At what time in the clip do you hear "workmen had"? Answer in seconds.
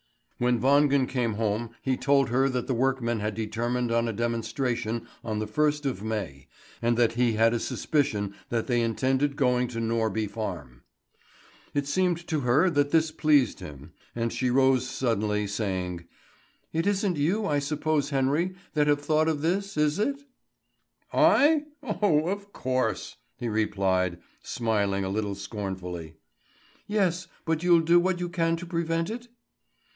2.73-3.35